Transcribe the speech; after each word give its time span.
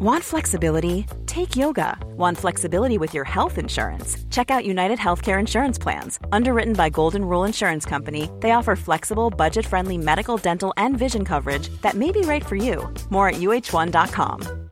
Want 0.00 0.22
flexibility? 0.22 1.06
Take 1.26 1.56
yoga. 1.56 1.98
Want 2.16 2.38
flexibility 2.38 2.98
with 2.98 3.14
your 3.14 3.24
health 3.24 3.58
insurance? 3.58 4.16
Check 4.30 4.48
out 4.48 4.64
United 4.64 4.96
Healthcare 4.96 5.40
Insurance 5.40 5.76
Plans. 5.76 6.20
Underwritten 6.30 6.74
by 6.74 6.88
Golden 6.88 7.24
Rule 7.24 7.42
Insurance 7.42 7.84
Company, 7.84 8.30
they 8.38 8.52
offer 8.52 8.76
flexible, 8.76 9.28
budget 9.28 9.66
friendly 9.66 9.98
medical, 9.98 10.36
dental, 10.36 10.72
and 10.76 10.96
vision 10.96 11.24
coverage 11.24 11.68
that 11.82 11.94
may 11.94 12.12
be 12.12 12.20
right 12.20 12.46
for 12.46 12.54
you. 12.54 12.88
More 13.10 13.30
at 13.30 13.40
uh1.com. 13.40 14.70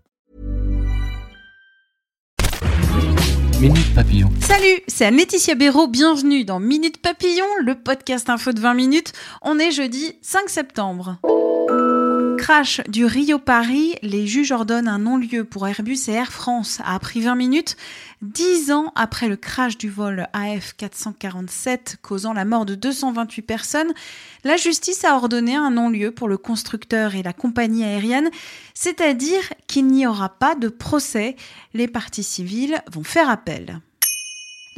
Minute 3.60 3.94
Papillon. 3.96 4.30
Salut, 4.38 4.82
c'est 4.86 5.10
Laetitia 5.10 5.56
Béraud, 5.56 5.88
bienvenue 5.88 6.44
dans 6.44 6.60
Minute 6.60 7.02
Papillon, 7.02 7.46
le 7.64 7.74
podcast 7.74 8.30
info 8.30 8.52
de 8.52 8.60
20 8.60 8.74
minutes. 8.74 9.12
On 9.42 9.58
est 9.58 9.72
jeudi 9.72 10.12
5 10.22 10.48
septembre. 10.48 11.18
Crash 12.36 12.82
du 12.88 13.04
Rio-Paris, 13.06 13.94
les 14.02 14.26
juges 14.26 14.52
ordonnent 14.52 14.88
un 14.88 14.98
non-lieu 14.98 15.44
pour 15.44 15.66
Airbus 15.66 15.98
et 16.08 16.12
Air 16.12 16.32
France 16.32 16.80
a 16.84 16.98
pris 16.98 17.20
20 17.20 17.34
minutes, 17.34 17.76
dix 18.20 18.70
ans 18.70 18.92
après 18.94 19.28
le 19.28 19.36
crash 19.36 19.78
du 19.78 19.88
vol 19.88 20.28
AF447 20.34 21.96
causant 22.02 22.32
la 22.32 22.44
mort 22.44 22.66
de 22.66 22.74
228 22.74 23.42
personnes. 23.42 23.92
La 24.44 24.56
justice 24.56 25.04
a 25.04 25.14
ordonné 25.16 25.56
un 25.56 25.70
non-lieu 25.70 26.10
pour 26.10 26.28
le 26.28 26.36
constructeur 26.36 27.14
et 27.14 27.22
la 27.22 27.32
compagnie 27.32 27.84
aérienne, 27.84 28.30
c'est-à-dire 28.74 29.42
qu'il 29.66 29.86
n'y 29.86 30.06
aura 30.06 30.28
pas 30.28 30.54
de 30.54 30.68
procès. 30.68 31.36
Les 31.74 31.88
parties 31.88 32.22
civiles 32.22 32.82
vont 32.92 33.04
faire 33.04 33.30
appel. 33.30 33.80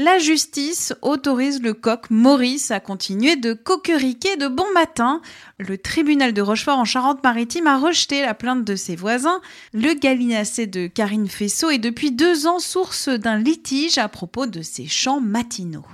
La 0.01 0.19
justice 0.19 0.95
autorise 1.02 1.61
le 1.61 1.75
coq 1.75 2.09
Maurice 2.11 2.70
à 2.70 2.79
continuer 2.79 3.34
de 3.34 3.52
coqueriquer 3.52 4.37
de 4.37 4.47
bon 4.47 4.73
matin. 4.73 5.21
Le 5.59 5.77
tribunal 5.77 6.33
de 6.33 6.41
Rochefort 6.41 6.79
en 6.79 6.84
Charente-Maritime 6.84 7.66
a 7.66 7.79
rejeté 7.79 8.21
la 8.21 8.34
plainte 8.34 8.62
de 8.62 8.77
ses 8.77 8.95
voisins. 8.95 9.41
Le 9.73 9.95
gallinacé 9.95 10.69
de 10.69 10.87
Karine 10.87 11.27
Fessot 11.27 11.71
est 11.71 11.79
depuis 11.79 12.12
deux 12.12 12.47
ans 12.47 12.61
source 12.61 13.09
d'un 13.09 13.38
litige 13.38 13.98
à 13.98 14.09
propos 14.09 14.46
de 14.46 14.63
ses 14.63 14.87
chants 14.87 15.21
matinaux. 15.21 15.85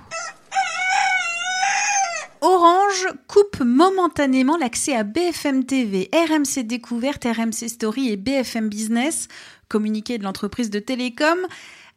Orange 2.41 3.07
coupe 3.27 3.61
momentanément 3.61 4.55
l'accès 4.55 4.95
à 4.95 5.03
BFM 5.03 5.65
TV, 5.65 6.11
RMC 6.13 6.61
Découverte, 6.61 7.23
RMC 7.23 7.69
Story 7.69 8.11
et 8.11 8.17
BFM 8.17 8.69
Business, 8.69 9.29
communiqué 9.67 10.19
de 10.19 10.23
l'entreprise 10.23 10.69
de 10.69 10.77
télécom. 10.77 11.39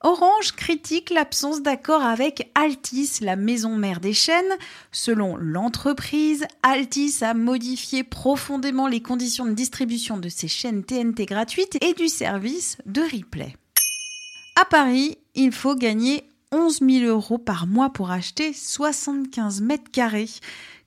Orange 0.01 0.53
critique 0.53 1.11
l'absence 1.11 1.61
d'accord 1.61 2.03
avec 2.03 2.53
Altis, 2.55 3.19
la 3.21 3.35
maison 3.35 3.75
mère 3.75 3.99
des 3.99 4.13
chaînes. 4.13 4.57
Selon 4.93 5.37
l'entreprise, 5.37 6.47
Altis 6.63 7.17
a 7.23 7.35
modifié 7.35 8.05
profondément 8.05 8.87
les 8.87 9.03
conditions 9.03 9.45
de 9.45 9.55
distribution 9.55 10.17
de 10.17 10.29
ses 10.29 10.47
chaînes 10.47 10.85
TNT 10.85 11.27
gratuites 11.27 11.83
et 11.83 11.95
du 11.95 12.07
service 12.07 12.77
de 12.87 13.01
replay. 13.01 13.57
À 14.55 14.65
Paris, 14.65 15.19
il 15.35 15.51
faut 15.51 15.75
gagner 15.75 16.29
11 16.53 16.79
000 16.81 17.05
euros 17.07 17.39
par 17.39 17.67
mois 17.67 17.91
pour 17.91 18.13
acheter 18.13 18.53
75 18.53 19.63
mètres 19.63 19.91
carrés 19.91 20.31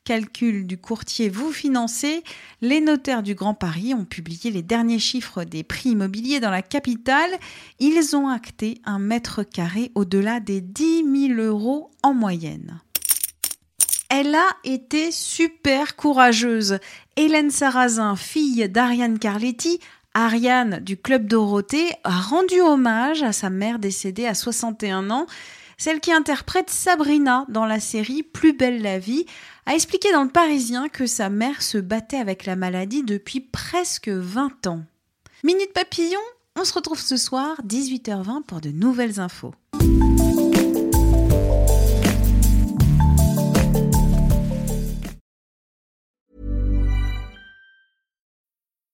calcul 0.03 0.65
du 0.65 0.77
courtier 0.77 1.29
vous 1.29 1.51
financez, 1.51 2.23
les 2.61 2.81
notaires 2.81 3.23
du 3.23 3.35
Grand 3.35 3.53
Paris 3.53 3.93
ont 3.93 4.05
publié 4.05 4.51
les 4.51 4.61
derniers 4.61 4.99
chiffres 4.99 5.43
des 5.43 5.63
prix 5.63 5.89
immobiliers 5.91 6.39
dans 6.39 6.49
la 6.49 6.61
capitale. 6.61 7.31
Ils 7.79 8.15
ont 8.15 8.27
acté 8.27 8.81
un 8.85 8.99
mètre 8.99 9.43
carré 9.43 9.91
au-delà 9.95 10.39
des 10.39 10.61
10 10.61 11.29
000 11.35 11.41
euros 11.41 11.91
en 12.03 12.13
moyenne. 12.13 12.81
Elle 14.09 14.35
a 14.35 14.49
été 14.63 15.11
super 15.11 15.95
courageuse. 15.95 16.79
Hélène 17.15 17.49
Sarrazin, 17.49 18.15
fille 18.15 18.67
d'Ariane 18.67 19.19
Carletti, 19.19 19.79
Ariane 20.13 20.79
du 20.79 20.97
Club 20.97 21.27
Dorothée, 21.27 21.91
a 22.03 22.19
rendu 22.19 22.59
hommage 22.59 23.23
à 23.23 23.31
sa 23.31 23.49
mère 23.49 23.79
décédée 23.79 24.25
à 24.25 24.33
61 24.33 25.09
ans 25.11 25.27
celle 25.81 25.99
qui 25.99 26.11
interprète 26.11 26.69
Sabrina 26.69 27.43
dans 27.49 27.65
la 27.65 27.79
série 27.79 28.21
Plus 28.21 28.53
belle 28.53 28.83
la 28.83 28.99
vie, 28.99 29.25
a 29.65 29.73
expliqué 29.73 30.11
dans 30.11 30.21
le 30.21 30.29
Parisien 30.29 30.89
que 30.89 31.07
sa 31.07 31.31
mère 31.31 31.63
se 31.63 31.79
battait 31.79 32.19
avec 32.19 32.45
la 32.45 32.55
maladie 32.55 33.01
depuis 33.01 33.39
presque 33.39 34.07
20 34.07 34.67
ans. 34.67 34.83
Minute 35.43 35.73
Papillon, 35.73 36.19
on 36.55 36.65
se 36.65 36.73
retrouve 36.75 36.99
ce 36.99 37.17
soir 37.17 37.59
18h20 37.65 38.43
pour 38.43 38.61
de 38.61 38.69
nouvelles 38.69 39.19
infos. 39.19 39.55